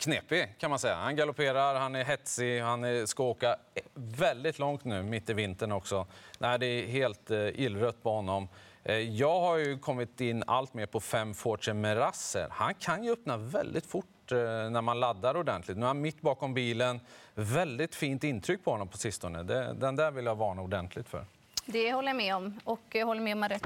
knepig 0.00 0.54
kan 0.58 0.70
man 0.70 0.78
säga. 0.78 0.94
Han 0.94 1.16
galopperar, 1.16 1.74
han 1.74 1.94
är 1.94 2.04
hetsig, 2.04 2.60
han 2.60 2.84
är, 2.84 3.06
ska 3.06 3.22
åka 3.22 3.56
väldigt 3.94 4.58
långt 4.58 4.84
nu, 4.84 5.02
mitt 5.02 5.30
i 5.30 5.32
vintern 5.32 5.72
också. 5.72 6.06
Nej, 6.38 6.58
det 6.58 6.66
är 6.66 6.86
helt 6.86 7.30
eh, 7.30 7.60
illrött 7.60 8.02
på 8.02 8.10
honom. 8.10 8.48
Eh, 8.84 8.94
jag 8.96 9.40
har 9.40 9.56
ju 9.56 9.78
kommit 9.78 10.20
in 10.20 10.44
allt 10.46 10.74
mer 10.74 10.86
på 10.86 11.00
fem 11.00 11.34
Fortune 11.34 11.80
Merasser. 11.80 12.48
Han 12.50 12.74
kan 12.74 13.04
ju 13.04 13.12
öppna 13.12 13.36
väldigt 13.36 13.86
fort 13.86 14.32
eh, 14.32 14.38
när 14.70 14.82
man 14.82 15.00
laddar 15.00 15.36
ordentligt. 15.36 15.76
Nu 15.76 15.82
är 15.82 15.86
han 15.86 16.00
mitt 16.00 16.20
bakom 16.20 16.54
bilen. 16.54 17.00
Väldigt 17.34 17.94
fint 17.94 18.24
intryck 18.24 18.64
på 18.64 18.70
honom 18.70 18.88
på 18.88 18.98
sistone. 18.98 19.42
Den 19.72 19.96
där 19.96 20.10
vill 20.10 20.24
jag 20.24 20.36
varna 20.36 20.62
ordentligt 20.62 21.08
för. 21.08 21.24
Det 21.72 21.92
håller 21.92 22.08
jag 22.08 22.16
med 22.16 22.36
om. 22.36 22.60
Och 22.64 22.82
jag 22.88 23.06
håller 23.06 23.20
med 23.20 23.36
om 23.36 23.48
rätt 23.48 23.64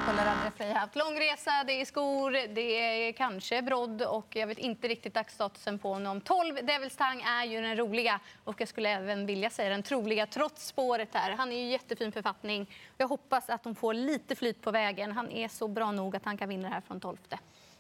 har 0.69 0.75
haft 0.75 0.97
lång 0.97 1.21
resa, 1.21 1.65
det 1.67 1.81
är 1.81 1.85
skor, 1.85 2.31
det 2.55 3.07
är 3.07 3.13
kanske 3.13 3.63
brodd 3.63 4.03
och 4.03 4.37
jag 4.37 4.47
vet 4.47 4.59
inte 4.59 4.89
riktigt 4.89 5.15
dagsstatusen 5.15 5.79
på 5.79 5.93
honom. 5.93 6.21
12 6.21 6.55
Devils 6.63 6.97
Tang 6.97 7.23
är 7.23 7.45
ju 7.45 7.61
den 7.61 7.77
roliga 7.77 8.21
och 8.45 8.61
jag 8.61 8.69
skulle 8.69 8.89
även 8.89 9.27
vilja 9.27 9.51
säga 9.51 9.71
den 9.71 9.83
troliga 9.83 10.27
trots 10.27 10.67
spåret 10.67 11.09
här. 11.13 11.31
Han 11.31 11.53
är 11.53 11.57
ju 11.57 11.63
i 11.63 11.71
jättefin 11.71 12.13
författning. 12.13 12.71
Jag 12.97 13.09
hoppas 13.09 13.51
att 13.51 13.63
de 13.63 13.75
får 13.75 13.95
lite 13.95 14.37
flyt 14.37 14.63
på 14.63 14.71
vägen. 14.71 15.13
Han 15.13 15.31
är 15.31 15.49
så 15.49 15.69
bra 15.69 15.93
nog 15.93 16.17
att 16.17 16.25
han 16.25 16.37
kan 16.37 16.49
vinna 16.49 16.69
det 16.69 16.75
här 16.75 16.81
från 16.81 17.01
12. 17.01 17.17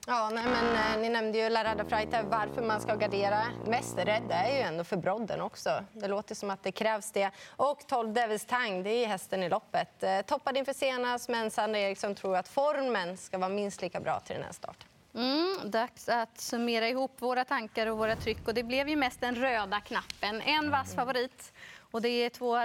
Ja, 0.06 0.30
nej, 0.32 0.44
men, 0.44 0.94
eh, 0.94 1.00
ni 1.02 1.08
nämnde 1.08 1.38
ju 1.38 1.48
Larada 1.48 1.84
Freita, 1.84 2.22
varför 2.22 2.62
man 2.62 2.80
ska 2.80 2.94
gardera. 2.94 3.44
Mest 3.66 3.98
rädd 3.98 4.30
är 4.30 4.56
ju 4.56 4.60
ändå 4.60 4.84
för 4.84 4.96
brodden 4.96 5.40
också. 5.40 5.84
Det 5.92 6.08
låter 6.08 6.34
som 6.34 6.50
att 6.50 6.62
det 6.62 6.72
krävs 6.72 7.10
det. 7.10 7.30
Och 7.56 7.86
12 7.86 8.12
Devils 8.12 8.46
Tang, 8.46 8.82
det 8.82 8.90
är 8.90 9.06
hästen 9.06 9.42
i 9.42 9.48
loppet. 9.48 10.02
Eh, 10.02 10.20
toppad 10.20 10.56
inför 10.56 10.72
senast, 10.72 11.28
men 11.28 11.50
Sandra 11.50 11.78
Eriksson 11.78 12.14
tror 12.14 12.36
att 12.36 12.48
formen 12.48 13.16
ska 13.16 13.38
vara 13.38 13.48
minst 13.48 13.82
lika 13.82 14.00
bra 14.00 14.20
till 14.20 14.34
den 14.34 14.44
här 14.44 14.52
starten. 14.52 14.88
Mm, 15.14 15.70
dags 15.70 16.08
att 16.08 16.40
summera 16.40 16.88
ihop 16.88 17.12
våra 17.18 17.44
tankar 17.44 17.86
och 17.86 17.98
våra 17.98 18.16
tryck. 18.16 18.48
Och 18.48 18.54
det 18.54 18.62
blev 18.62 18.88
ju 18.88 18.96
mest 18.96 19.20
den 19.20 19.34
röda 19.34 19.80
knappen. 19.80 20.40
En 20.40 20.70
vass 20.70 20.94
favorit. 20.94 21.52
Och 21.90 22.02
det 22.02 22.08
är 22.08 22.30
två 22.30 22.64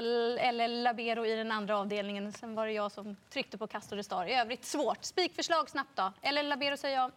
LL 0.51 0.84
Labero 0.84 1.25
i 1.25 1.36
den 1.36 1.51
andra 1.51 1.77
avdelningen. 1.77 2.34
Sen 2.34 2.55
var 2.55 2.65
det 2.65 2.72
jag 2.72 2.91
som 2.91 3.15
tryckte 3.29 3.58
på 3.58 3.67
Castor 3.67 3.96
de 3.98 4.03
Star. 4.03 4.25
I 4.25 4.34
övrigt 4.34 4.65
svårt. 4.65 5.03
Spikförslag 5.05 5.69
snabbt 5.69 5.96
då. 5.96 6.13
LL 6.31 6.48
Labero 6.48 6.77
säger 6.77 6.98
jag. 6.98 7.12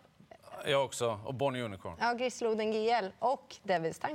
Jag 0.67 0.85
också. 0.85 1.21
Och 1.25 1.35
Bonnie 1.35 1.63
Unicorn. 1.63 1.97
Ja, 2.01 2.13
Grisloden 2.13 2.73
GL 2.73 3.07
och 3.19 3.57
Devils 3.63 3.99
då. 3.99 4.09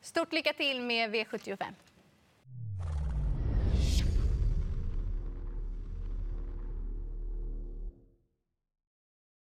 Stort 0.00 0.32
lycka 0.32 0.52
till 0.52 0.80
med 0.80 1.14
V75. 1.14 1.64